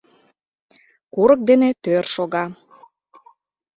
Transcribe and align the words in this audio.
Курык 1.13 1.41
дене 1.49 1.69
тӧр 1.83 2.05
шога. 2.13 2.45